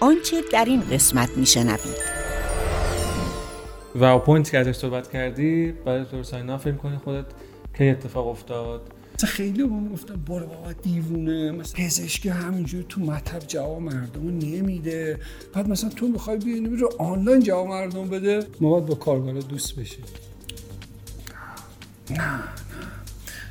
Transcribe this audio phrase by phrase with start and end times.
[0.00, 2.10] آنچه در این قسمت میشنوید.
[4.00, 7.24] wow point که ازش صحبت کردی برای دکتر ساینا فکر کنی خودت
[7.78, 8.80] کی اتفاق افتاد؟
[9.14, 11.50] مثلا خیلی با من گفتن برو بابا دیوونه.
[11.50, 15.18] مثلا پزشک همینجور تو مطب جواب مردم نمیده.
[15.52, 19.76] بعد مثلا تو می‌خوای بیای رو آنلاین جواب مردم بده؟ ما باید با کاربر دوست
[19.76, 20.04] بشیم.
[22.10, 22.40] نه نه.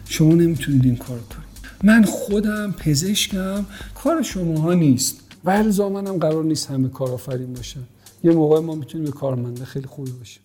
[0.06, 1.50] شما نمی‌تونید این کار کنید.
[1.84, 5.29] من خودم پزشکم کار شماها نیست.
[5.44, 7.84] و الزامن هم قرار نیست همه کارآفرین باشن.
[8.24, 10.44] یه موقع ما می‌تونیم به کارمنده خیلی خوبی باشیم.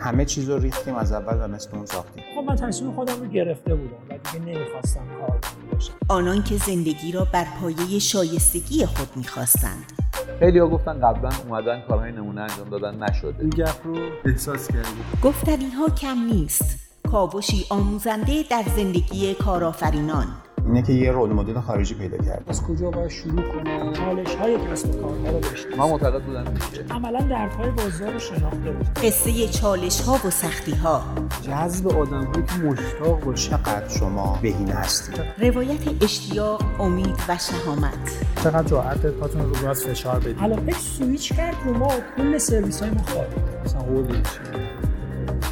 [0.00, 2.24] همه چیز رو ریختیم از اول و مثل اون ساختیم.
[2.34, 5.40] خب من تصمیم خودم رو گرفته بودم و دیگه نمی‌خواستم کار
[5.72, 9.92] باشم آنان که زندگی را بر پایه شایستگی خود می‌خواستند.
[10.42, 13.40] خیلی ها گفتن قبلا اومدن کارهای نمونه انجام دادن نشده.
[13.40, 16.78] این گپ رو احساس کردی گفتنی ها کم نیست.
[17.10, 20.26] کاوشی آموزنده در زندگی کارآفرینان.
[20.66, 24.58] اینه که یه رول مدل خارجی پیدا کرد از کجا باید شروع کنم چالش های
[24.70, 26.44] کسب و کارها رو بشناسم من معتقد بودم.
[26.52, 31.02] میشه عملا دردهای بازار رو شناخته بود قصه چالش ها و سختی ها
[31.42, 38.26] جذب آدم هایی که مشتاق باشه چقدر شما بهینه هستید؟ روایت اشتیاق امید و شهامت.
[38.44, 40.36] چقدر جرأت پاتون رو رو از فشار بدید.
[40.36, 43.28] حالا یک سویچ کرد رو ما و کل سرویس های ما خواهد
[43.64, 43.82] مثلا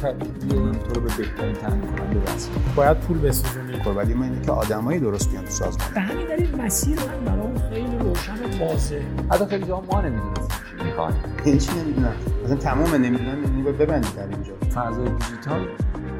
[0.01, 3.83] تو رو به بهترین تامین کننده برسونه باید پول بسوزونی.
[3.83, 5.93] خب ولی من اینه که آدمایی درست بیان تو سازمان.
[5.93, 10.47] به همین دلیل مسیر من برام خیلی روشن و واضحه حتی خیلی جاها ما نمی‌دونستیم
[10.47, 11.15] چی می‌خوایم.
[11.45, 12.13] این چی نمی‌دونم؟
[12.43, 14.53] مثلا تمام نمی‌دونم یعنی باید ببندید در اینجا.
[14.75, 15.67] فضای دیجیتال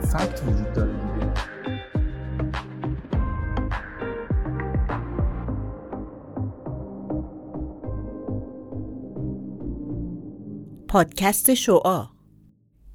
[0.02, 1.32] فکت وجود داره دیگه.
[10.88, 12.11] پادکست شعا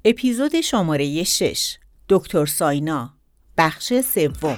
[0.05, 1.77] اپیزود شماره 6
[2.09, 3.13] دکتر ساینا.
[3.57, 4.57] بخش سوم.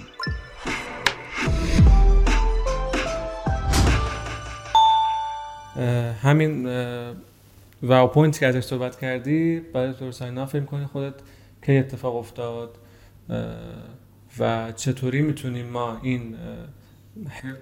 [6.21, 6.65] همین
[7.83, 11.13] wow point که ازش صحبت کردی برای دکتر ساینا فکر کنی خودت
[11.65, 12.77] کی اتفاق افتاد
[14.39, 16.35] و چطوری می‌تونیم ما این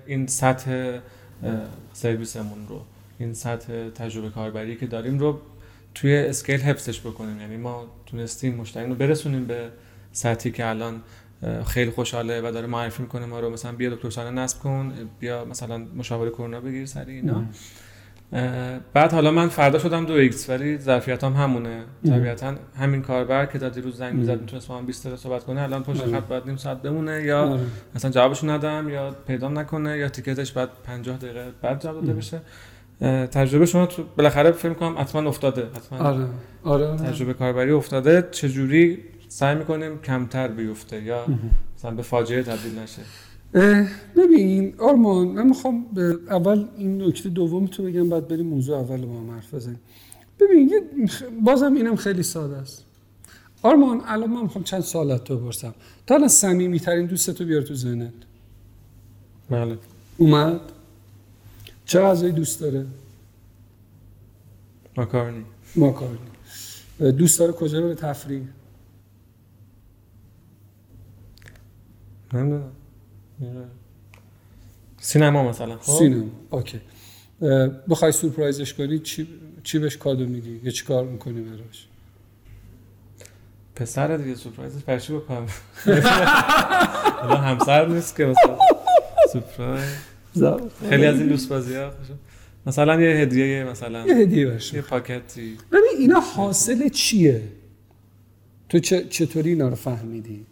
[0.08, 1.00] این سطح
[1.94, 2.82] سرویسمون رو
[3.20, 5.40] این سطح تجربه کاربری که داریم رو
[6.02, 7.42] توی scale حفظش بکنیم.
[7.42, 9.70] یعنی ما تونستیم مشتری رو برسونیم به
[10.12, 11.02] سطحی که الان
[11.68, 13.50] خیلی خوشحاله و داره معرفی می‌کنه ما رو.
[13.50, 17.44] مثلا بیا دکتر ساینا نصب کن بیا مثلا مشاوره کرونا بگیر سری اینا.
[18.94, 21.84] بعد حالا من فردا شدم دو X ولی ظرفیت هم همونه.
[22.08, 25.62] طبیعتا همین کاربر که تا دیروز زنگ می‌زد می‌تونست با من 20 دقیقه صحبت کنه.
[25.62, 27.60] الان پشت خط باید نیم ساعت بمونه یا.
[27.96, 32.14] مثلا جوابشو ندم یا پیدا نکنه یا ticket ش بعد 50 دقیقه بعد جواب داده
[32.14, 32.42] بشه.
[33.32, 36.28] تجربه شما تو بالاخره فکر کنم حتما افتاده حتما آره
[36.64, 36.98] آره, آره.
[36.98, 38.28] تجربه کاربری افتاده.
[38.32, 41.26] چجوری سعی می‌کنیم کمتر بیفته یا
[41.78, 43.02] مثلا به فاجعه تبدیل نشه؟
[44.16, 49.06] ببین آرمان من می‌خوام به اول این نکته دوم تو بگم بعد بریم موضوع اول
[49.06, 49.80] با هم حرف بزنیم.
[50.40, 50.72] ببین
[51.44, 52.86] بازم اینم خیلی ساده است.
[53.64, 55.76] آرمان الان من می‌خوام چند سوالت تو بپرسم.
[56.08, 58.14] تا الان صمیمی ترین دوست تو بیار تو ذهنت.
[59.50, 59.78] بله.
[60.18, 60.60] اومد؟
[61.88, 62.86] چه غذایی دوست داره؟
[64.98, 65.46] ماکارونی.
[65.76, 66.20] ماکارونی.
[67.00, 68.48] دوست داره کجا رو به تفریح؟
[72.34, 72.72] نمی‌دونم.
[73.40, 73.66] میره.
[74.98, 76.30] سینما مثلا خب؟ سینما.
[76.50, 76.82] اوکی.
[77.90, 79.28] بخوای سورپرایزش کنی چی
[79.64, 81.88] چی بهش کادو میدی؟ یا چی کار می‌کنی براش؟
[83.76, 85.48] پسر دیگه سورپرایزش چی بکنم؟
[87.48, 88.58] همسر نیست که مثلا.
[89.34, 90.17] سورپرایز.
[90.90, 91.92] خیلی از این دوست بازی ها
[92.66, 95.58] مثلا یه هدیه مثلا یه هدیه بهش یه پاکتی.
[95.72, 97.42] ببین اینا حاصل چیه؟
[98.70, 100.46] تو چطوری اینا رو فهمیدی؟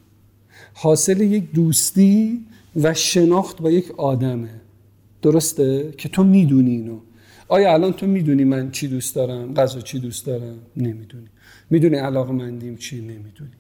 [0.74, 2.46] حاصل یک دوستی
[2.76, 4.50] و شناخت با یک آدمه.
[5.22, 7.00] درسته؟ که تو می‌دونی اینو.
[7.48, 11.28] آیا الان تو می‌دونی من چی دوست دارم؟ غذا چی دوست دارم؟ نمی‌دونی.
[11.70, 13.52] می‌دونی علاقه مندیم چی؟ نمی‌دونی.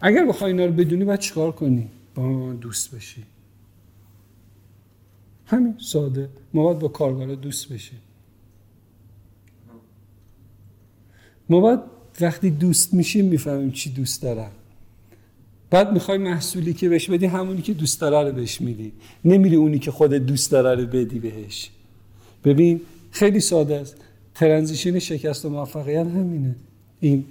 [0.00, 3.24] اگر بخوای اینا رو بدونی باید چیکار کنی؟ با من دوست بشی.
[5.52, 6.28] همین ساده.
[6.54, 7.98] ما باید با کاربرا دوست بشیم
[11.48, 11.80] ما باید
[12.20, 14.50] وقتی دوست میشیم می‌فهمیم چی دوست دارن
[15.70, 18.92] بعد می‌خوای محصولی که بهش بدی همونی که دوست داره رو بهش میدی.
[19.24, 21.70] نمیری اونی که خودت دوست داره رو بدی بهش.
[22.44, 23.96] ببین خیلی ساده است.
[24.34, 26.56] ترنزیشن شکست و موفقیت همینه.
[27.00, 27.24] این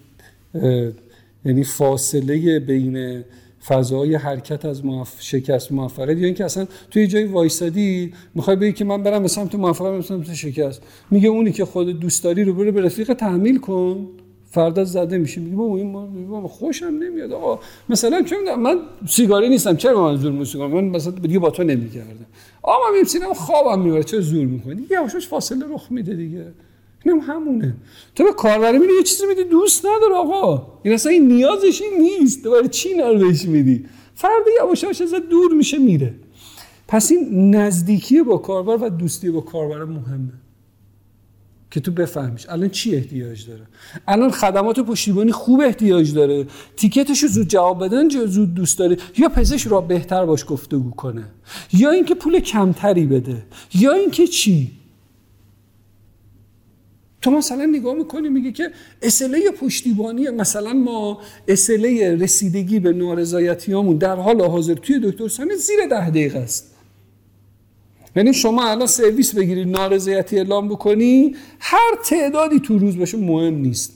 [1.45, 3.23] یعنی فاصله بین
[3.67, 5.21] فضای حرکت از موف...
[5.21, 9.55] شکست موفقیت یا اینکه اصلا توی جای وایسادی می‌خوای بگی که من برم به سمت
[9.55, 10.81] موفقیت به سمت شکست.
[11.11, 14.07] میگه اونی که خود دوست داری رو برو به رفیق تحمیل کن.
[14.53, 15.41] فردا زده میشه.
[15.41, 15.91] میگه بابا این
[16.27, 17.31] ما خوشم نمیاد.
[17.31, 17.59] آقا
[17.89, 19.75] مثلا چون من سیگاری نیستم.
[19.75, 22.25] چرا من زور موسیقی من مثلا دیگه با تو نمیگردم
[22.61, 24.03] آقا من می‌رسیدم خوابم می‌بره.
[24.03, 26.45] چرا زور می‌کنی؟ یواشاش فاصله رخ میده دیگه.
[27.03, 27.75] اینم همونه.
[28.15, 30.67] تو به کاربر میری یه چیزی میدی دوست نداره آقا.
[30.83, 32.43] این اصلا این نیازش این نیست.
[32.43, 36.13] دوباره چی نار بهش میدی؟ فرد یواش یواش ازت دور میشه میره.
[36.87, 40.33] پس این نزدیکی با کاربر و دوستی با کاربر مهمه.
[41.71, 42.49] که تو بفهمیش.
[42.49, 43.61] الان چی احتیاج داره؟
[44.07, 46.47] الان خدمات پشتیبانی خوب احتیاج داره.
[46.77, 48.97] تیکتش رو زود جواب بدن زود دوست داره.
[49.17, 51.23] یا پزشک را بهتر باش گفتگو کنه.
[51.73, 53.43] یا اینکه پول کمتری بده.
[53.73, 54.71] یا اینکه چی؟
[57.21, 58.71] تو مثلا نگاه می‌کنی میگه که
[59.01, 65.77] اسله پشتیبانی مثلا ما SLA رسیدگی به نارضایتیامون در حال حاضر توی دکتر ساینا زیر
[65.89, 66.75] ده دقیقه است.
[68.15, 73.93] یعنی شما الان سرویس بگیری نارضایتی اعلام بکنی هر تعدادی تو روز باشه مهم نیست.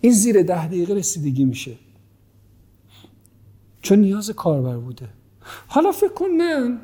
[0.00, 1.72] این زیر ده دقیقه رسیدگی میشه.
[3.82, 5.08] چون نیاز کاربر بوده.
[5.66, 6.80] حالا فکر کن من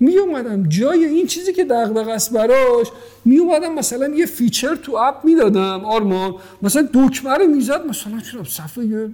[0.00, 2.86] می اومدم جای این چیزی که دغدغه است براش
[3.24, 6.34] می اومدم مثلا یه feature تو app می‌دادم آرمان.
[6.62, 9.08] مثلا دکمه رو می‌زد مثلا چرا صفحه یه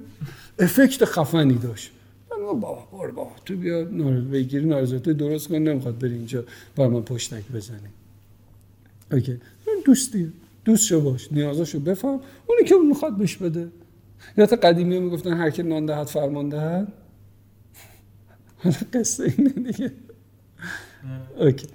[0.58, 1.90] افکت خفنی داشت.
[2.31, 3.84] بابا بابا بابا تو بیا
[4.32, 6.44] بگیری نارضایتی درست کن نمی‌خواد بری اینجا
[6.76, 7.78] بر من پشتک بزنی.
[9.12, 9.40] اوکی.
[9.66, 10.32] این دوستی
[10.64, 12.20] دوست شو باش نیازاشو بفهم.
[12.46, 13.69] اونی که می‌خواد بهش بده.
[14.36, 16.92] یا تا قدیمی می‌گفتن هر کی نان دهد فرمان دهد.
[18.94, 19.92] قصه اینه دیگه.
[21.39, 21.67] اوکی.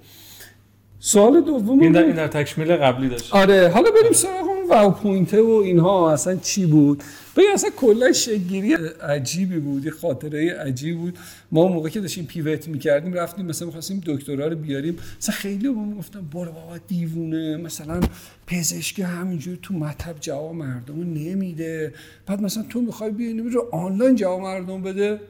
[1.02, 3.34] سوال دوم این در, این در تکمیل قبلی داشت.
[3.34, 7.02] آره حالا بریم سراغ اون واو پوینته و اینها اصلا چی بود؟
[7.36, 11.18] ببین اصلا کلا شگیری عجیبی بود یه خاطره عجیب بود.
[11.52, 14.96] ما موقع که داشتیم پیوت می‌کردیم رفتیم مثلا می‌خواستیم دکترا رو بیاریم.
[15.18, 17.56] مثلا خیلی با ما گفتن برو بابا دیوونه.
[17.56, 18.00] مثلا
[18.46, 21.94] پزشک همینجور تو مطب جواب مردم نمیده.
[22.26, 25.20] بعد مثلا تو می‌خوای بیای رو آنلاین جواب مردم بده؟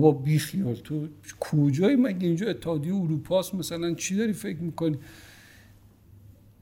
[0.00, 1.08] بابا بیخیال تو
[1.40, 4.98] کجایی مگه اینجا اتحادیه اروپاست مثلا چی داری فکر می‌کنی؟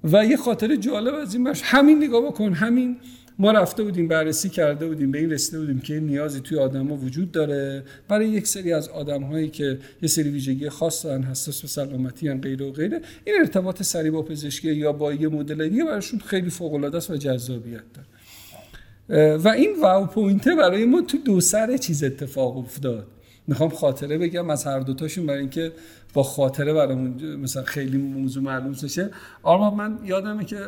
[0.05, 2.97] و یه خاطر جالب از این باش همین نگاه بکن همین
[3.39, 7.33] ما رفته بودیم بررسی کرده بودیم به این رسیده بودیم که نیازی توی آدما وجود
[7.33, 7.85] داره.
[8.09, 12.29] برای یک سری از آدم هایی که یه سری ویژگی خاص دارن حساس به سلامتی
[12.29, 16.21] ان غیره و غیره این ارتباط سریع با پزشکی یا با یه مدل دیگه براشون
[16.21, 19.37] خیلی فوق العاده است و جذابیت داره.
[19.37, 23.07] و این واو پوینته برای ما تو دو سر چیز اتفاق افتاد.
[23.51, 25.73] می‌خوام خاطره بگم از هر دوتاشون برای اینکه
[26.15, 29.11] با خاطره برامون مثلا خیلی موضوع معلوم بشه.
[29.43, 30.59] آرما من یادمه که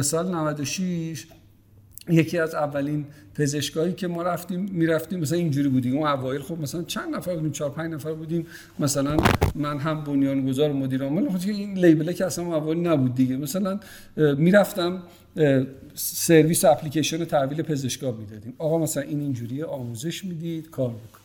[0.00, 1.26] سال 96
[2.08, 3.04] یکی از اولین
[3.34, 5.96] پزشکایی که ما رفتیم می‌رفتیم مثلا اینجوری بودیم.
[5.96, 8.46] اون اوایل خب مثلا چند نفر بودیم؟ چهار پنج نفر بودیم.
[8.78, 9.16] مثلا
[9.54, 11.28] من هم بنیانگذار مدیر عامل.
[11.28, 13.36] خب این لیبله که اصلا اول نبود دیگه.
[13.36, 13.80] مثلا
[14.16, 15.02] می‌رفتم
[15.94, 18.54] سرویس اپلیکیشن تحویل پزشکا می‌دادیم.
[18.58, 21.19] آقا مثلا این اینجوریه آموزش می‌دید کار بکن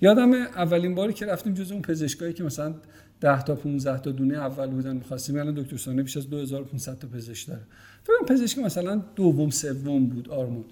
[0.00, 2.74] یادم اولین باری که رفتیم جز اون پزشکایی که مثلا
[3.20, 7.08] 10 تا 15 تا دونه اول بودن می‌خواستیم الان دکتر سانه بیش از 2500 تا
[7.08, 7.62] پزشک داره.
[8.04, 10.64] فکر پزشک مثلا دوم سوم بود آرمون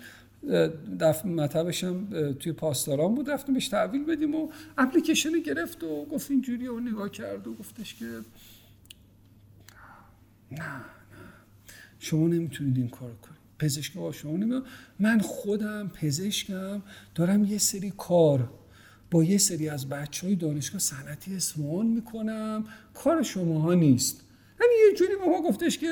[1.00, 4.48] دفع مطبش هم توی پاسداران بود رفتیم بهش تحویل بدیم و
[4.78, 8.04] اپلیکیشن گرفت و گفت اینجوری و نگاه کرد و گفتش که
[10.52, 10.80] نه نه.
[11.98, 13.38] شما نمی‌تونید این کار کنید.
[13.58, 14.64] پزشک با شما نمی‌تونید.
[15.00, 16.82] من خودم پزشکم
[17.14, 18.50] دارم یه سری کار
[19.14, 22.64] با یه سری از بچه های دانشگاه صنعتی اصفهان می‌کنم.
[22.94, 24.20] کار شماها نیست.
[24.60, 25.86] یعنی یه جوری به ما گفتش که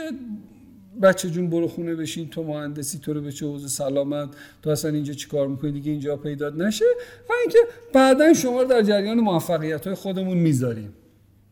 [1.03, 4.29] بچه جون برو خونه بشین تو مهندسی تو رو به چه حوزه سلامت.
[4.63, 6.85] تو اصلا اینجا چیکار می‌کنی؟ دیگه اینجا پیدا نشه.
[7.29, 7.59] و اینکه
[7.93, 10.93] بعدا شما رو در جریان موفقیت های خودمون می‌ذاریم.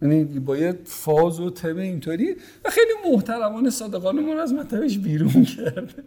[0.03, 2.37] یعنی با یه فاز و تم اینطوری.
[2.65, 6.05] و خیلی محترمانه صادقانه ما از مطبش بیرون کرد.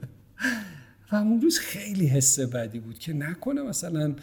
[1.11, 4.15] و اون روز خیلی حس بدی بود که نکنه مثلا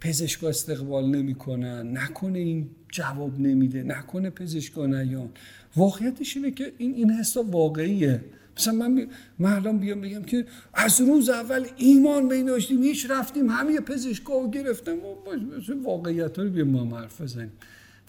[0.00, 5.28] پزشکا استقبال نمی‌کنن نکنه این جواب نمیده نکنه پزشکا نیان.
[5.76, 8.24] واقعیتش اینه که این این حسا واقعیه.
[8.56, 9.06] مثلا
[9.38, 13.80] من الان بیام بگم که از روز اول ایمان به این داشتیم هیچ رفتیم همه
[13.80, 14.96] پزشکا گرفتم.
[14.96, 17.52] و واقعیت رو بیام ما حرف بزنیم.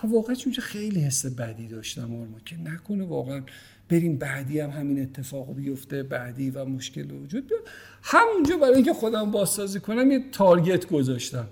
[0.04, 3.42] و واقعیت اونجا خیلی حس بدی داشتم آرما که نکنه واقعا
[3.90, 7.62] بریم بعدی هم همین اتفاق بیفته بعدی و مشکل وجود بیاد
[8.02, 11.48] همونجا برای اینکه خودم بازسازی کنم یه تارگت گذاشتم.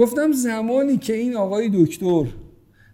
[0.00, 2.26] گفتم زمانی که این آقای دکتر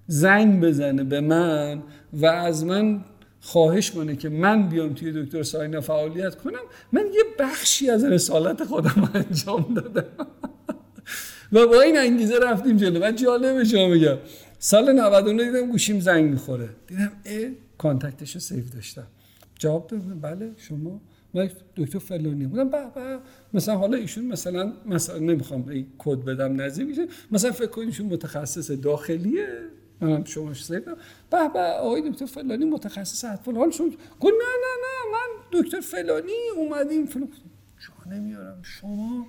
[0.07, 1.83] زنگ بزنه به من
[2.13, 3.05] و از من
[3.41, 6.59] خواهش کنه که من بیام توی دکتر ساینا فعالیت کنم
[6.93, 10.27] من یه بخشی از رسالت خودم انجام دادم.
[11.53, 13.01] و با این انگیزه رفتیم جلو.
[13.01, 14.17] و جالب شما میگم.
[14.59, 16.69] سال 99 دیدم گوشیم زنگ می‌خوره.
[16.87, 19.07] دیدم اه کانتکتش رو سیو داشتم.
[19.59, 20.21] جواب دادم.
[20.21, 21.01] بله شما
[21.35, 23.19] من دکتر فلانی بودم به
[23.55, 27.07] مثلا حالا ایشون مثلا مثلا نمی‌خوام این کد بدم نزدیک میشه.
[27.31, 29.49] مثلا فکر کنید ایشون متخصص داخلیه.
[30.01, 30.97] منم شما سیدم
[31.31, 33.87] به به آقای دکتر فلانی متخصص اطفال شما
[34.21, 37.07] گفت نه نه نه من دکتر فلانی اومدیم.
[37.07, 37.29] فلان
[38.11, 38.63] نمیارم.
[38.63, 39.27] شما؟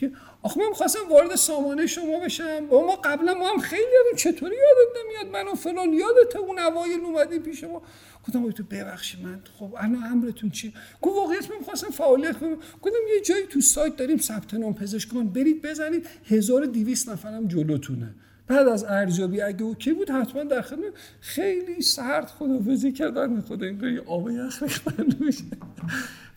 [0.00, 2.66] دیگه آخه من می‌خواستم وارد سامانه شما بشم.
[2.66, 6.58] با ما قبلا ما هم خیلی یادم چطوری یادت نمیاد من و فلان؟ یادت اون
[6.58, 7.82] اوایل اومدی پیش ما.
[8.22, 12.54] گفتم تو ببخشید من؟ خب الان امرتون چی؟ گفت واقعیت من می‌خواستم فعالیت کنم.
[12.54, 16.06] گفتم یه جایی تو سایت داریم ثبت نام پزشکان برید بزنید.
[16.24, 18.14] 1200 نفرم جلوتونه.
[18.46, 20.92] بعد از ارزیابی اگه اوکی بود حتما در خدمت.
[21.20, 23.40] خیلی سرد خدافظی کردن.
[23.40, 25.06] خدا این یه آب یخ ریختن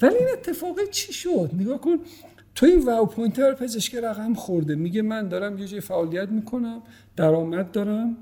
[0.01, 1.99] ولی این اتفاقی چی شد؟ نگاه کن.
[2.55, 4.75] تو این wow point پزشک رقم خورده.
[4.75, 6.81] میگه من دارم یه جای فعالیت می‌کنم.
[7.15, 8.17] درآمد دارم.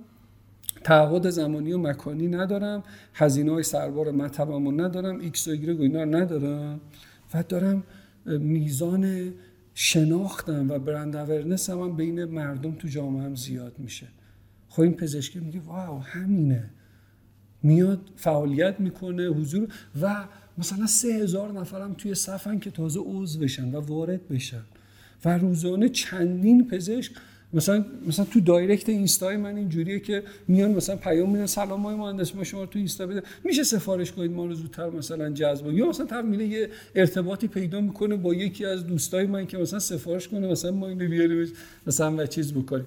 [0.83, 6.05] تعهد زمانی و مکانی ندارم هزینه های سربار مطبمو ندارم ایکس و ایگرگ و اینا
[6.05, 6.81] ندارم.
[7.33, 7.83] و دارم
[8.25, 9.33] میزان
[9.73, 14.07] شناختم و brand awareness هم, بین مردم تو جامعه هم زیاد میشه.
[14.69, 16.69] خب این پزشکی میگه wow همینه.
[17.63, 19.67] میاد فعالیت می‌کنه حضور
[20.01, 24.63] و مثلا سه هزار نفرم توی صفن که تازه عضو بشن و وارد بشن.
[25.25, 27.13] و روزانه چندین پزشک
[27.53, 32.35] مثلا مثلا تو دایرکت اینستای من اینجوریه که میان مثلا پیام میدن سلام های مهندس
[32.35, 33.23] ما شما تو اینستا بده.
[33.43, 38.15] میشه سفارش کنید ما رو زودتر مثلا جذب یا مثلا میره یه ارتباطی پیدا می‌کنه
[38.15, 41.51] با یکی از دوستای من که مثلا سفارش کنه مثلا ما اینو بیاریم
[41.87, 42.85] مثلا و چیز بکنیم.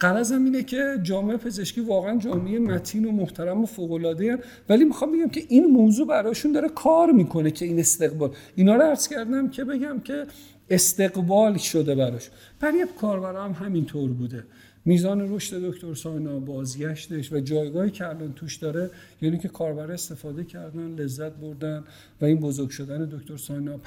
[0.00, 5.12] قرضم اینه که جامعه پزشکی واقعا جامعه متین و محترم و فوق العاده ولی می‌خوام
[5.12, 8.30] بگم که این موضوع براشون داره کار می‌کنه که این استقبال.
[8.56, 10.26] اینا رو عرض کردم که بگم که
[10.70, 12.30] استقبال شده براش.
[12.60, 14.44] برای کاربر هم همینطور بوده.
[14.84, 18.90] میزان رشد دکتر ساینا بازگشتش و جایگاهی که الان توش داره
[19.22, 21.84] یعنی که کاربر استفاده کردن لذت بردن
[22.20, 23.78] و این بزرگ شدن دکتر ساینا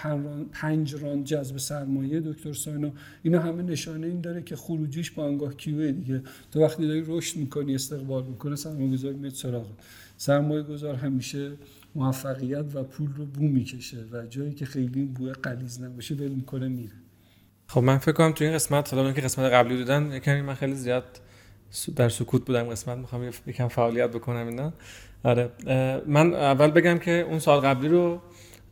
[0.52, 2.92] پنج راند جذب سرمایه دکتر ساینا
[3.24, 6.22] اینا همه نشانه این داره که خروجیش با انگاه کیوه دیگه.
[6.52, 9.68] تو وقتی داری رشد می‌کنی استقبال می‌کنه سرمایه گذار میاد سراغ.
[10.18, 11.52] سرمایه گذار همیشه
[11.96, 16.68] موفقیت و پول رو بو می‌کشه و جایی که خیلی بوی قلیز نباشه ول می‌کنه
[16.68, 16.94] میره.
[17.68, 20.76] خب من فکر کنم تو این قسمت حالا که قسمت قبلی دیدن یکمی من خیلی
[20.76, 21.04] زیاد
[21.96, 24.74] در سکوت بودم قسمت می‌خوام یکم فعالیت بکنم اینا.
[25.24, 25.50] آره
[26.08, 28.22] من اول بگم که اون سال قبلی رو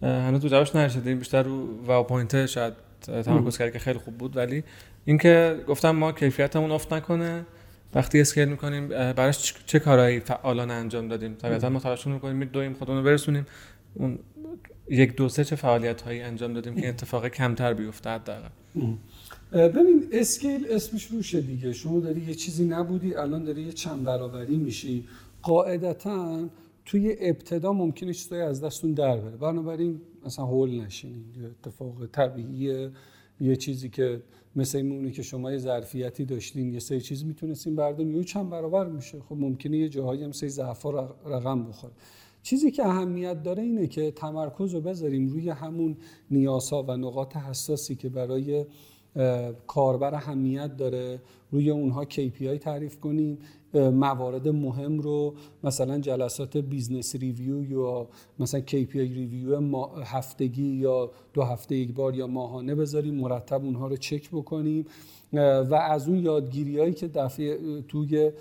[0.01, 4.37] هنوز تو جوابش نرسیدیم بیشتر رو wow point شاید تمرکز کردی که خیلی خوب بود.
[4.37, 4.63] ولی
[5.05, 7.45] اینکه گفتم ما کیفیتمون افت نکنه
[7.93, 12.97] وقتی scale می‌کنیم براش چه کارهایی فعالانه انجام دادیم؟ طبیعتا ما تلاش می‌کنیم میدویم خودمون
[12.97, 13.45] رو برسونیم.
[13.93, 14.19] اون
[14.89, 18.49] یک دو سه چه فعالیت هایی انجام دادیم که اتفاق کمتر بیفته حداقل.
[19.51, 21.73] ببین scale اسمش روشه دیگه.
[21.73, 25.07] شما داری یه چیزی نبودی الان داری یه چند برابری میشی.
[25.41, 26.49] قاعدتا
[26.85, 29.37] توی ابتدا ممکنه چیزایی از دستون در بره.
[29.37, 32.91] بنابراین مثلا هول نشینید اتفاق طبیعیه.
[33.41, 34.21] یه چیزی که
[34.55, 38.15] مثل این که شما یه ظرفیتی داشتین یه سری چیز می‌تونستین بردارین.
[38.15, 39.19] یه چند برابر میشه.
[39.29, 40.91] خب ممکنه یه جاهایی هم سری ضعفا
[41.25, 41.93] رقم بخوره.
[42.43, 45.97] چیزی که اهمیت داره اینه که تمرکز رو بذاریم روی همون
[46.31, 48.65] نیازها و نقاط حساسی که برای
[49.67, 51.19] کاربر اهمیت داره.
[51.51, 53.37] روی اونها KPI تعریف کنیم.
[53.73, 58.07] موارد مهم رو مثلا جلسات business review یا
[58.39, 59.61] مثلا KPI review
[60.03, 64.85] هفتگی یا دو هفته یک بار یا ماهانه بذاریم مرتب اونها رو چک بکنیم.
[65.33, 68.31] و از اون یادگیری هایی که دفعه توی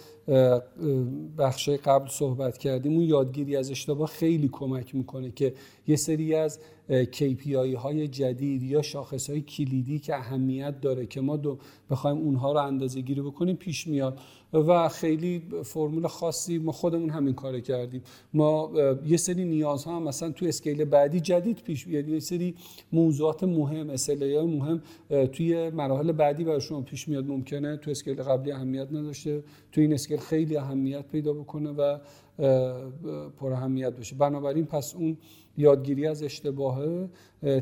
[1.38, 5.54] بخش قبل صحبت کردیم اون یادگیری از اشتباه خیلی کمک می‌کنه که
[5.87, 6.58] یه سری از
[6.90, 11.58] KPI های جدید یا شاخص های کلیدی که اهمیت داره که ما دو
[11.90, 14.18] بخوایم اونها رو اندازه گیری بکنیم پیش میاد.
[14.52, 18.02] و خیلی فرمول خاصی ما خودمون همین کار کردیم.
[18.35, 18.71] ما
[19.07, 22.09] یه سری نیازها هم مثلا تو scale بعدی جدید پیش بیاد.
[22.09, 22.54] یه سری
[22.92, 24.83] موضوعات مهم مسئله مهم
[25.33, 27.26] توی مراحل بعدی برای شما پیش میاد.
[27.26, 29.42] ممکنه تو scale قبلی اهمیت نداشته
[29.73, 31.99] تو این scale خیلی اهمیت پیدا بکنه و
[33.38, 34.16] پر اهمیت بشه.
[34.16, 35.16] بنابراین پس اون
[35.57, 37.09] یادگیری از اشتباه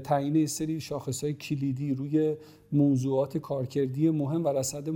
[0.05, 2.37] تعیین سری شاخص های کلیدی روی
[2.73, 4.89] موضوعات کارکردی مهم و رصد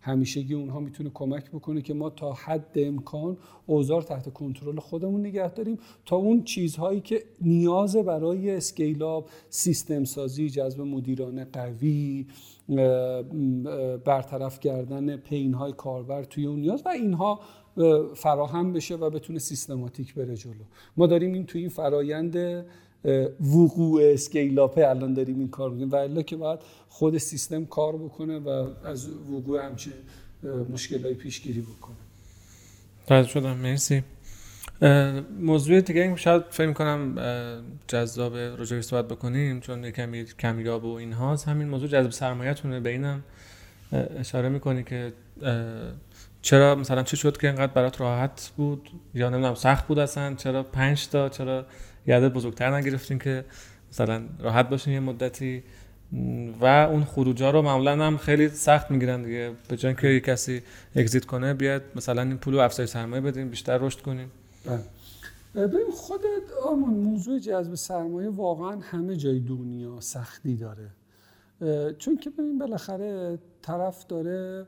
[0.00, 3.36] همیشگی اونها می‌تونه کمک بکنه که ما تا حد امکان
[3.66, 10.50] اوزار تحت کنترل خودمون نگه داریم تا اون چیزهایی که نیاز برای اسکیلاب سیستم سازی
[10.50, 12.26] جذب مدیران قوی
[14.04, 17.40] برطرف کردن پین های کاربر توی اون نیاز و اینها
[18.14, 20.64] فراهم بشه و بتونه سیستماتیک بره جلو.
[20.96, 22.64] ما داریم این توی این فرایند
[23.40, 26.18] وقوع اسکیلاپه الان داریم این کار می‌کنیم.
[26.18, 29.90] و که باید خود سیستم کار بکنه و از وقوع همچه
[30.72, 31.96] مشکلات پیشگیری بکنه.
[33.06, 33.56] تازه شدم.
[33.56, 34.02] مرسی.
[35.40, 37.14] موضوع دیگه شاید فکر کنم
[37.88, 41.48] جذاب راجعش صحبت بکنیم چون کمی کمیاب و اینهاست.
[41.48, 43.24] همین موضوع جذب سرمایه‌تونه به اینم
[43.92, 45.12] اشاره می‌کنی که
[46.42, 50.62] چرا مثلا چه شد که اینقدر برات راحت بود؟ یا نمی‌دونم سخت بود اصلا؟ چرا
[50.62, 51.66] پنج تا؟ چرا
[52.08, 53.44] یاد بزرگتر نگرفتین که
[53.90, 55.62] مثلا راحت باشین یه مدتی.
[56.60, 59.52] و اون خروجا رو معمولا هم خیلی سخت می‌گیرن دیگه.
[59.68, 60.62] به جای که یه کسی
[60.96, 64.30] اگزیت کنه بیاد مثلا این پول رو افزایش سرمایه بدیم بیشتر رشد کنیم.
[64.66, 64.84] بله.
[65.66, 70.90] ببین خودت آرمان موضوع جذب سرمایه واقعا همه جای دنیا سختی داره.
[71.98, 74.66] چون که ببین بالاخره طرف داره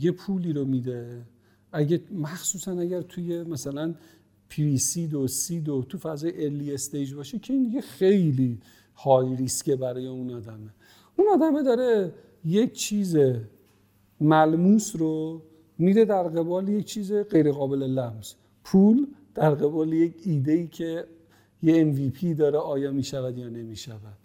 [0.00, 1.22] یه پولی رو میده.
[1.72, 3.94] اگه مخصوصا اگر توی مثلا
[4.52, 8.58] pre-seed و seed و تو فضای early stage باشه که این دیگه خیلی
[8.96, 10.74] high risk ه برای اون آدمه.
[11.16, 12.12] اون آدمه داره
[12.44, 13.16] یک چیز
[14.20, 15.42] ملموس رو
[15.78, 18.34] میده در قبال یک چیز غیر قابل لمس.
[18.64, 21.04] پول در قبال یک ایده ای که
[21.62, 24.18] یه MVP داره آیا می‌شود یا نمی‌شود.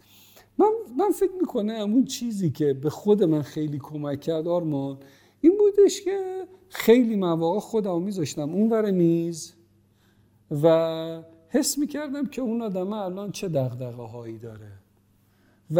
[0.57, 4.97] من, من فکر می‌کنم اون چیزی که به خود من خیلی کمک کرد آرمان
[5.41, 8.49] این بودش که خیلی مواقع خودم میذاشتم.
[8.49, 9.56] اون ور میز
[10.51, 14.71] و حس می‌کردم که اون آدمه الان چه دقدقه هایی داره.
[15.75, 15.79] و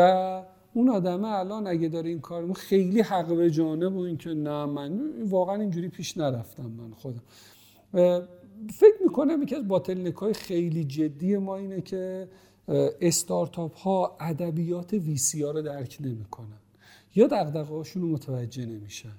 [0.74, 5.02] اون آدمه الان اگه داره این کار خیلی حق به جانب و اینکه نه من
[5.30, 7.22] واقعا اینجوری پیش نرفتم من خودم.
[8.74, 12.28] فکر می‌کنم یکی از باطل های خیلی جدی ما اینه که
[13.02, 16.60] استارتاپ ها ادبیات ویسی ها رو درک نمی‌کنن.
[17.16, 19.14] یا دقدقه هاشون رو متوجه نمیشن.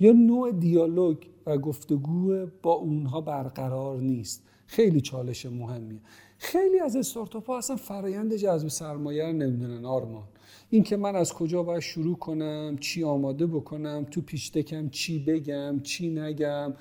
[0.00, 1.16] یا نوع دیالوگ
[1.46, 4.42] و گفتگو با اونها برقرار نیست.
[4.70, 6.00] خیلی چالش مهمیه.
[6.38, 10.22] خیلی از استارتاپ ها اصلا فرایند جذب سرمایه رو نمی‌دونن آرمان.
[10.70, 15.80] این که من از کجا باید شروع کنم چی آماده بکنم تو پیشتکم چی بگم
[15.80, 16.74] چی نگم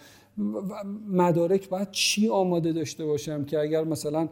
[1.10, 4.30] مدارک باید چی آماده داشته باشم که اگر مثلا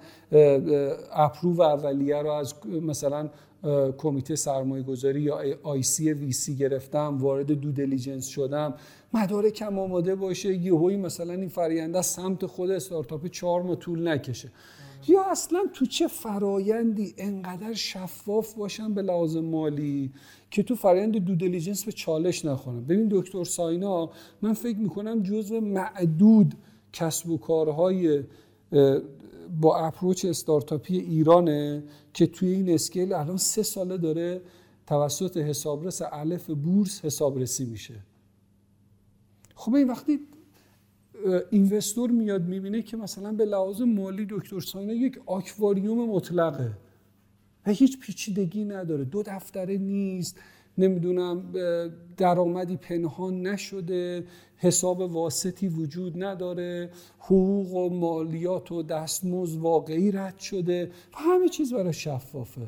[1.11, 3.29] approve اولیه رو از مثلا
[3.97, 8.73] کمیته سرمایه گذاری یا IC VC گرفتم وارد due diligence شدم.
[9.13, 10.53] مدارکم آماده باشه.
[10.53, 14.51] یهویی مثلا این فراینده سمت خود استارتاپ چهار ماه طول نکشه.
[15.07, 20.11] یا اصلا تو چه فرایندی انقدر شفاف باشم به لحاظ مالی
[20.51, 24.09] که تو فرایند due diligence به چالش نخورم؟ ببین دکتر ساینا
[24.41, 26.55] من فکر می‌کنم جزو معدود
[26.93, 28.23] کسب و کارهای
[29.61, 31.83] با اپروچ استارتاپی ایرانه
[32.13, 34.41] که توی این اسکیل الان سه ساله داره
[34.87, 37.95] توسط حسابرس الف بورس حسابرسی میشه.
[39.55, 40.19] خب این وقتی
[41.51, 46.77] اینوستور میاد می‌بینه که مثلا به لحاظ مالی دکتر ساینا یک آکواریوم مطلقه.
[47.65, 49.03] و هیچ پیچیدگی نداره.
[49.03, 50.39] دو دفتره نیست.
[50.77, 51.53] نمی‌دونم
[52.17, 54.25] درآمدی پنهان نشده
[54.57, 60.91] حساب واسطی وجود نداره حقوق و مالیات و دستمزد واقعی رد شده.
[61.13, 62.67] و همه چیز برای شفافه.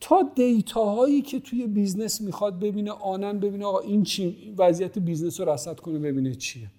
[0.00, 5.40] تا data هایی که توی business می‌خواد ببینه آنلاین ببینه آقا این چی وضعیت business
[5.40, 6.70] رو رصد کنه ببینه چیه.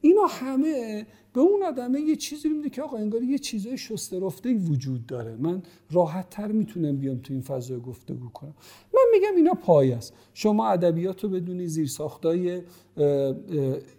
[0.00, 4.54] اینا همه به اون آدمه یه چیزی میده که آقا انگار یه چیزای شسته رفته
[4.54, 5.36] وجود داره.
[5.36, 8.54] من راحت تر می‌تونم بیام تو این فضا گفتگو کنم.
[8.94, 10.14] من میگم اینا پایه است.
[10.34, 12.60] شما ادبیات رو بدونی زیر ساختای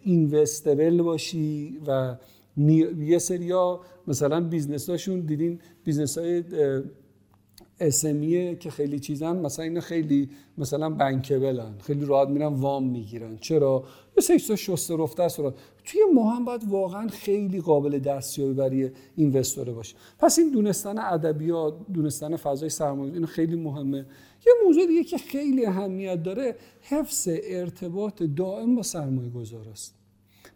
[0.04, 2.16] investable باشی و
[3.00, 6.44] یه سریا مثلا business هاشون دیدین business های
[7.80, 12.90] SME یه که خیلی چیزن مثلا اینا خیلی مثلا bankable ن خیلی راحت میرن وام
[12.90, 13.38] می‌گیرن.
[13.38, 13.84] چرا؟
[14.18, 15.40] یه سه شسته رفته است
[15.86, 19.96] توی ما هم باید واقعا خیلی قابل دستیابی برای اینوستوره باشه.
[20.20, 24.06] پس این دونستن ادبیات دونستن فضای سرمایه این خیلی مهمه.
[24.48, 29.96] یه موضوع دیگه که خیلی اهمیت داره حفظ ارتباط دائم با سرمایه گذار است.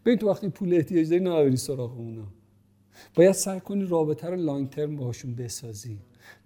[0.04, 1.92] ببین تو وقتی پول احتیاج داری نبری سراغ
[3.14, 5.98] باید سعی کنی رابطه رو لانگ ترم باهاشون بسازی.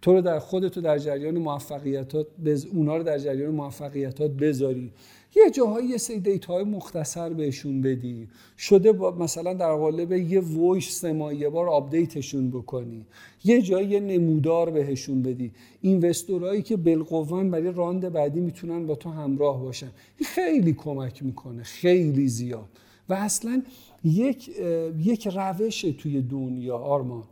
[0.02, 2.66] تو رو در خودتو در جریان موفقیتات بز...
[2.66, 4.92] اونا رو در جریان موفقیتات بذاری.
[5.36, 8.28] یه جاهایی یه سری دیتا های مختصر بهشون بدی.
[8.58, 13.06] شده با مثلا در قالب یه وایش سه یه بار update شون بکنی.
[13.44, 15.52] یه جایی یه نمودار بهشون بدی.
[15.80, 19.90] investor ایی که بالقوه‌ان برای round بعدی می‌تونن با تو همراه باشن.
[20.24, 21.62] خیلی کمک می‌کنه.
[21.62, 22.68] خیلی زیاد.
[23.08, 23.62] و اصلا
[24.04, 24.50] یک
[25.04, 27.22] یک روش توی دنیا آرمان.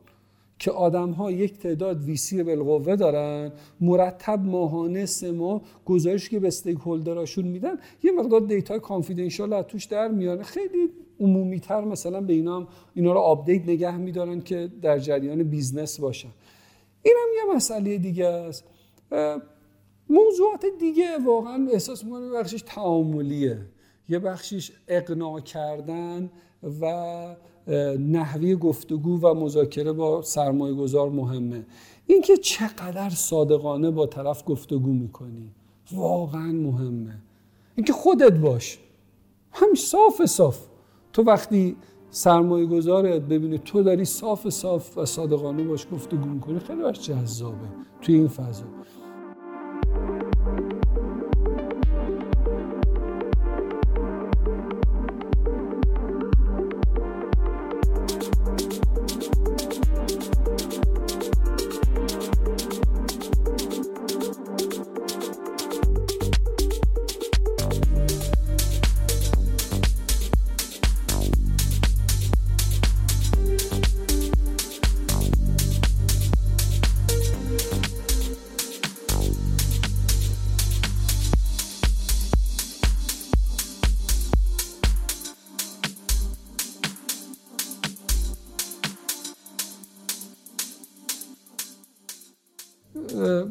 [0.59, 6.49] که آدم ها یک تعداد VC بالقوه دارن مرتب ماهانه سه ماه گزارش که به
[6.49, 10.43] stakeholder اشون میدن یه مقدار data confidential از توش در میاره.
[10.43, 10.91] خیلی
[11.21, 16.01] عمومی تر مثلا به اینا هم اینا رو update نگه میدارن که در جریان business
[16.01, 16.29] باشن.
[17.03, 18.65] این هم یه مسئله دیگه است.
[20.09, 23.59] موضوعات دیگه واقعا احساس می‌کنم بخشش تعاملیه.
[24.09, 26.31] یه بخشش اقناع کردن
[26.81, 26.95] و
[27.99, 31.67] نحوی گفتگو و مذاکره با سرمایه گذار مهمه.
[32.07, 35.51] اینکه چقدر صادقانه با طرف گفتگو می‌کنی
[35.93, 37.19] واقعا مهمه.
[37.77, 38.79] اینکه خودت باش.
[39.53, 40.67] همین صاف صاف.
[41.13, 41.77] تو وقتی
[42.11, 47.69] سرمایه گذارت ببینه تو داری صاف صاف و صادقانه باش گفتگو می‌کنی خیلی باش جذابه.
[48.03, 48.65] توی این فضا.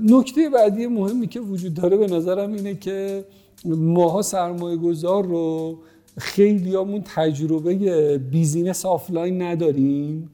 [0.03, 3.25] نکته بعدی مهمی که وجود داره به نظرم اینه که
[3.65, 5.77] ماها سرمایه گذار رو
[6.17, 10.29] خیلی همون تجربه business offline نداریم.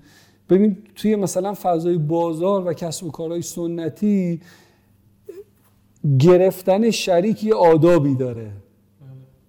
[0.49, 4.41] ببین توی مثلا فضای بازار و کسب و کارهای سنتی
[6.19, 8.51] گرفتن شریک یه آدابی داره.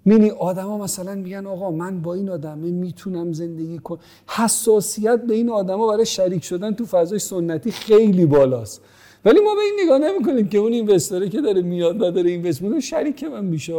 [0.05, 3.99] می‌بینی آدما مثلا میگن آقا من با این آدمه می‌تونم زندگی کنم.
[4.27, 8.83] حساسیت به این آدما برای شریک شدن تو فضای سنتی خیلی بالاست.
[9.25, 12.63] ولی ما به این نگاه نمی‌کنیم که اون اینوستوره که داره میاد و داره اینوست
[12.63, 13.75] می‌کنه شریک من میشه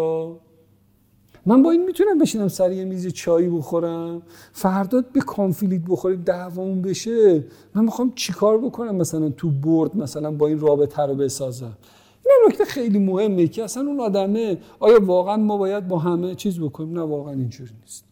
[1.45, 4.21] من با این می‌تونم بشینم سر یه میز چایی بخورم
[4.54, 7.43] فردا به کانفلیت بخوریم دعوامون بشه.
[7.75, 11.77] من می‌خوام چیکار بکنم مثلا تو برد مثلا با این رابطه رو بسازم؟
[12.25, 16.60] این نکته خیلی مهمه که اصلا اون آدمه آیا واقعا ما باید با همه چیز
[16.60, 18.11] بکنیم؟ نه واقعا اینجوری نیست.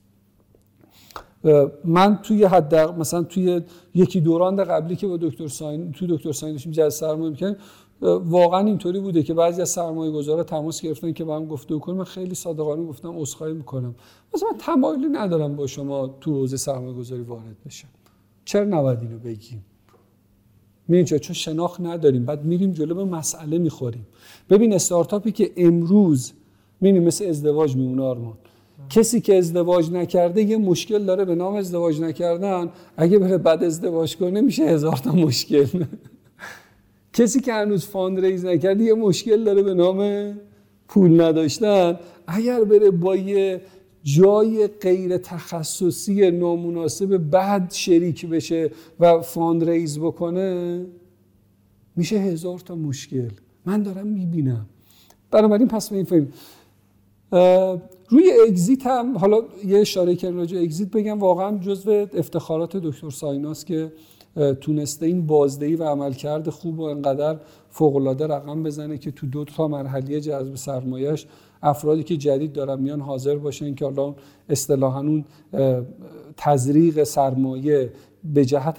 [1.85, 3.61] من توی حد مثلا توی
[3.95, 7.57] یکی دوران قبلی که با دکتر ساین تو دکتر ساین داشتیم جلسه سرمایه می‌کردیم
[8.25, 12.03] واقعا اینطوری بوده که بعضی از سرمایه گذارا تماس گرفتن که با هم گفته من
[12.03, 13.95] خیلی صادقانه گفتم عذرخواهی می‌کنم.
[14.33, 17.87] مثلا من تمایلی ندارم با شما تو حوزه سرمایه گذاری وارد بشم.
[18.45, 19.65] چرا نباید اینو بگیم؟
[20.87, 22.25] میریم چون شناخت نداریم.
[22.25, 24.07] بعد میریم جلو به مسئله می‌خوریم.
[24.49, 26.33] ببین استارتاپی که امروز
[26.81, 28.37] می‌بینیم مثل ازدواج میمونه آرمان.
[28.89, 32.69] کسی که ازدواج نکرده یه مشکل داره به نام ازدواج نکردن.
[32.97, 35.65] اگه بره بعد ازدواج کنه میشه هزار تا مشکل.
[37.13, 40.33] کسی که هنوز fund raise نکرده یه مشکل داره به نام
[40.87, 41.99] پول نداشتن.
[42.27, 43.61] اگر بره با یه
[44.03, 50.85] جای غیر تخصصی نامناسب بعد شریک بشه و fund raise بکنه
[51.95, 53.29] میشه هزار تا مشکل.
[53.65, 54.65] من دارم می‌بینم.
[55.31, 56.27] بنابراین پس به این فهم
[58.09, 63.65] روی اگزیت هم حالا یه اشاره که راجع اگزیت بگم واقعا جزو افتخارات دکتر سایناس
[63.65, 63.91] که
[64.61, 67.39] تونسته این بازدهی و عملکرد خوب و انقدر
[67.69, 71.27] فوقالعاده رقم بزنه که تو دو تا مرحله جذب سرمایهش
[71.63, 74.15] افرادی که جدید دارن میان حاضر باشن که حالا
[74.49, 75.25] اصطلاحا اون
[76.37, 77.91] تزریق سرمایه
[78.23, 78.77] به جهت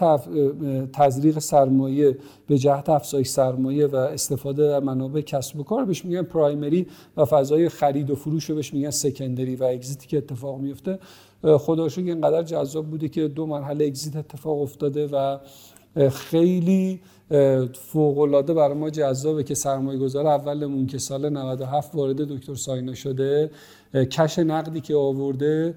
[0.93, 6.23] تزریق سرمایه به جهت افزایش سرمایه و استفاده در منابع کسب و کار بهش میگن
[6.23, 10.99] پرایمری و فضای خرید و فروش رو بهش میگن سکندری و اگزیتی که اتفاق میفته.
[11.43, 15.39] خدا که اینقدر جذاب بوده که دو مرحله اگزیت اتفاق افتاده و
[16.11, 17.01] خیلی
[17.75, 22.95] فوق العاده برای ما جذابه که سرمایه گذار اولمون که سال 97 وارد دکتر ساینا
[22.95, 23.51] شده
[23.95, 25.75] کش نقدی که آورده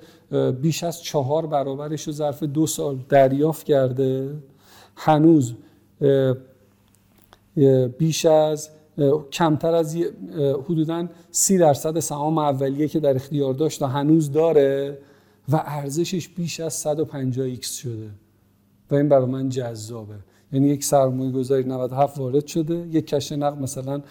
[0.61, 4.35] بیش از چهار برابرش رو ظرف دو سال دریافت کرده.
[4.95, 5.53] هنوز
[7.97, 8.69] بیش از
[9.31, 9.95] کمتر از
[10.65, 14.97] حدودا سی درصد سهام اولیه که در اختیار داشت و هنوز داره
[15.49, 18.09] و ارزشش بیش از 150 X شده.
[18.91, 20.15] و این برای من جذابه.
[20.53, 22.87] یعنی یک سرمایه گذاری 97 وارد شده.
[22.91, 24.01] یک cash نقد مثلا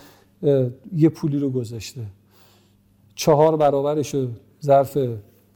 [0.96, 2.00] یه پولی رو گذاشته.
[3.14, 4.28] چهار برابرش رو
[4.62, 4.98] ظرف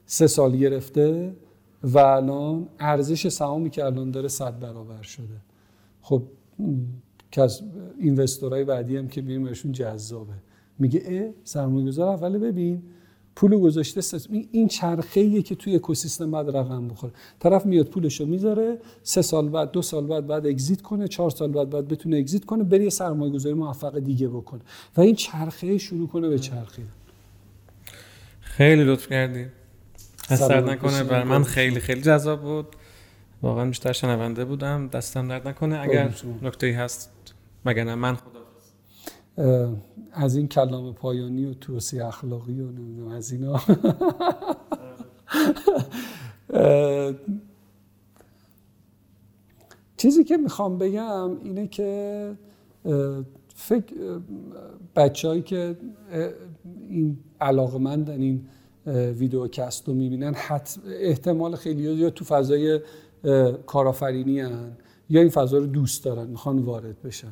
[0.05, 1.33] سه سال گرفته
[1.83, 5.37] و الان ارزش سهامی که الان داره صد برابر شده.
[6.01, 6.23] خب
[7.31, 7.61] که از
[7.99, 10.33] اینوستورهای بعدی هم که میریم بهشون جذابه.
[10.79, 12.83] میگه اه سرمایه گذار اول ببین.
[13.37, 14.01] پول گذاشته
[14.51, 17.13] این چرخه که توی اکوسیستم بعد رقم بخوره.
[17.39, 21.51] طرف میاد پولشو می‌ذاره سه سال بعد دو سال بعد بعد اگزییت کنه چهار سال
[21.51, 24.61] بعد بعد بتونه اگزییت کنه بری سرمایه گذاری موفق دیگه بکنه.
[24.97, 26.87] و این چرخه شروع کنه به چرخیدن
[28.41, 29.45] خیلی لطف کردی.
[30.29, 31.03] سلامت نکنه.
[31.03, 32.67] برای من خیلی خیلی جذاب بود.
[33.41, 34.87] واقعا بیشتر شنونده بودم.
[34.87, 35.79] دستم درد نکنه.
[35.79, 36.47] اگر قربون شما.
[36.47, 37.11] نکته هست
[37.65, 38.36] مگر من خدا
[40.11, 43.59] از این کلام پایانی و توصیه اخلاقی و نمی‌دونم از اینا.
[49.97, 52.31] چیزی که می‌خوام بگم اینه که
[53.55, 53.95] فکر
[54.95, 55.77] بچههایی که
[56.89, 58.45] این علاقمندن این
[58.87, 62.79] اه، ویدیوکست رو می‌بینن حت احتمال خیلی یا تو فضای
[63.65, 64.77] کارآفرینی هن
[65.09, 67.31] یا این فضا رو دوست دارن می‌خوان وارد بشن.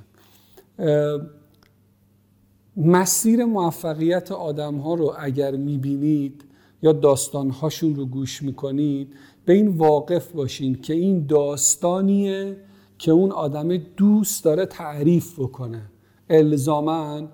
[2.77, 6.41] مسیر موفقیت آدم ها رو اگر می‌بینید
[6.81, 9.13] یا داستان هاشون رو گوش می‌کنید
[9.45, 12.57] به این واقف باشین که این داستانیه
[12.97, 15.81] که اون آدم دوست داره تعریف بکنه.
[16.29, 17.27] الزاما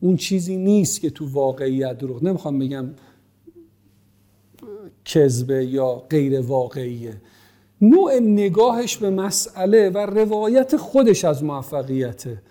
[0.00, 2.24] اون چیزی نیست که تو واقعیت دروغ.
[2.24, 2.90] نمی‌خوام بگم
[5.04, 7.20] کذبه یا غیر واقعیه.
[7.80, 12.42] نوع نگاهش به مسئله و روایت خودش از موفقیته.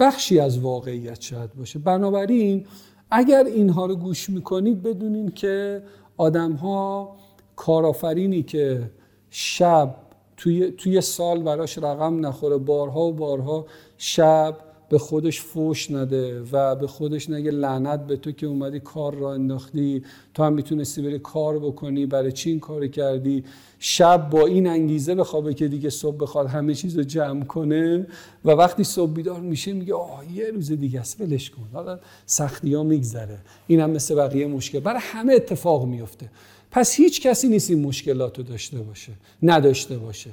[0.00, 1.78] بخشی از واقعیت شاید باشه.
[1.78, 2.66] بنابراین
[3.10, 5.82] اگر اینها رو گوش می‌کنید بدونین که
[6.16, 7.16] آدم ها
[7.56, 8.90] کارآفرینی که
[9.30, 9.94] شب
[10.36, 14.56] توی, توی سال براش رقم نخوره بارها و بارها شب
[14.90, 19.34] به خودش فوش نده و به خودش نگه لعنت به تو که اومدی کار را
[19.34, 20.02] انداختی.
[20.34, 22.06] تو هم می‌تونستی بری کار بکنی.
[22.06, 23.44] برای چی کار کردی؟
[23.78, 28.06] شب با این انگیزه بخوابه که دیگه صبح بخواد همه چیز رو جمع کنه
[28.44, 31.68] و وقتی صبح بیدار میشه میگه آه یه روز دیگه است ولش کن.
[31.72, 33.38] حالا سختی ها میگذره.
[33.66, 34.80] این هم مثل بقیه مشکل.
[34.80, 36.30] برای همه اتفاق میفته
[36.70, 40.30] پس هیچ کسی نیست این مشکلات داشته باشه نداشته باشه.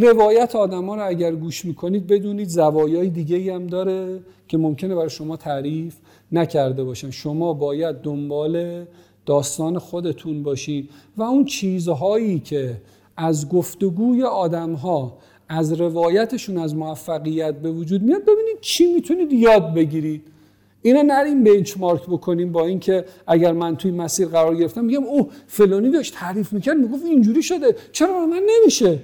[0.00, 5.36] روایت آدما رو اگر گوش می‌کنید بدونید زوایای دیگه هم داره که ممکنه برای شما
[5.36, 5.96] تعریف
[6.32, 7.10] نکرده باشن.
[7.10, 8.84] شما باید دنبال
[9.26, 12.76] داستان خودتون باشید و اون چیزهایی که
[13.16, 19.74] از گفتگوی آدم ها از روایتشون از موفقیت به وجود میاد ببینید چی می‌تونید یاد
[19.74, 20.22] بگیرید.
[20.82, 25.90] اینا نریم بنچمارک بکنیم با اینکه اگر من توی مسیر قرار گرفتم میگم اوه فلانی
[25.90, 27.76] داشت تعریف می‌کرد می‌گفت اینجوری شده.
[27.92, 28.98] چرا؟ من نمیشه.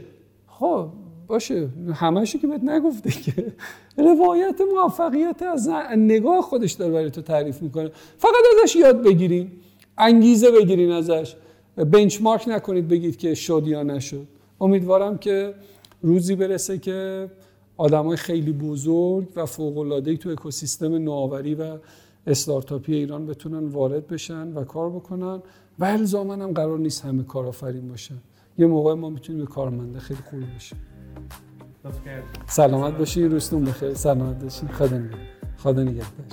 [0.59, 0.89] خب
[1.27, 3.53] باشه همشو که بهت نگفته که
[3.97, 7.91] روایت موفقیت از نگاه خودش داره برای تو تعریف می‌کنه.
[8.19, 9.51] فقط ازش یاد بگیرین
[9.99, 11.37] انگیزه بگیرین ازش.
[11.77, 14.27] بنچمارک نکنید بگید که شد یا نشد.
[14.61, 15.55] امیدوارم که
[16.03, 17.31] روزی برسه که
[17.77, 21.79] آدمای خیلی بزرگ و فوق‌العاده‌ای تو اکوسیستم نوآوری و
[22.27, 25.43] استارتاپی ایران بتونن وارد بشن و کار بکنن.
[25.79, 28.19] و الزاما هم قرار نیست همه کارآفرین باشن.
[28.59, 30.79] یه موقع ما می‌تونیم به کارمنده خیلی خوبی باشیم
[32.47, 33.95] سلامت باشین روزتون بخیر.
[33.95, 34.69] سلامت باشین.
[34.69, 35.21] خدا نگهدار.
[35.57, 36.27] خدا نگهدار.